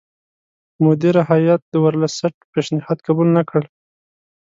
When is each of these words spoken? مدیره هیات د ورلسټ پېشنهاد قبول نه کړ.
مدیره 0.85 1.21
هیات 1.31 1.61
د 1.67 1.73
ورلسټ 1.85 2.35
پېشنهاد 2.51 2.97
قبول 3.07 3.27
نه 3.37 3.43
کړ. 3.49 3.63